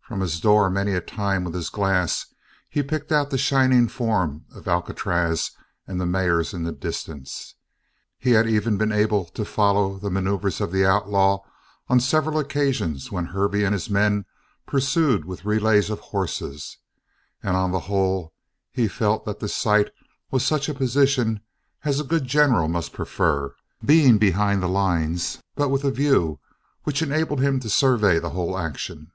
From 0.00 0.20
his 0.20 0.38
door 0.38 0.70
many 0.70 0.92
a 0.92 1.00
time, 1.00 1.42
with 1.42 1.52
his 1.54 1.68
glass, 1.68 2.32
he 2.70 2.80
picked 2.80 3.10
out 3.10 3.30
the 3.30 3.36
shining 3.36 3.88
form 3.88 4.44
of 4.54 4.68
Alcatraz 4.68 5.50
and 5.84 6.00
the 6.00 6.06
mares 6.06 6.54
in 6.54 6.62
the 6.62 6.70
distance; 6.70 7.56
he 8.16 8.30
had 8.30 8.48
even 8.48 8.76
been 8.78 8.92
able 8.92 9.24
to 9.24 9.44
follow 9.44 9.98
the 9.98 10.12
maneuvers 10.12 10.60
of 10.60 10.70
the 10.70 10.86
outlaw 10.86 11.40
on 11.88 11.98
several 11.98 12.38
occasions 12.38 13.10
when 13.10 13.24
Hervey 13.26 13.64
and 13.64 13.72
his 13.72 13.90
men 13.90 14.26
pursued 14.64 15.24
with 15.24 15.44
relays 15.44 15.90
of 15.90 15.98
horses, 15.98 16.78
and 17.42 17.56
on 17.56 17.72
the 17.72 17.80
whole 17.90 18.32
he 18.70 18.86
felt 18.86 19.24
that 19.24 19.40
the 19.40 19.48
site 19.48 19.90
was 20.30 20.46
such 20.46 20.68
a 20.68 20.74
position 20.74 21.40
as 21.82 21.98
a 21.98 22.04
good 22.04 22.26
general 22.28 22.68
must 22.68 22.92
prefer, 22.92 23.52
being 23.84 24.18
behind 24.18 24.62
the 24.62 24.68
lines 24.68 25.42
but 25.56 25.68
with 25.68 25.82
a 25.82 25.90
view 25.90 26.38
which 26.84 27.02
enabled 27.02 27.40
him 27.40 27.58
to 27.58 27.68
survey 27.68 28.20
the 28.20 28.30
whole 28.30 28.56
action. 28.56 29.10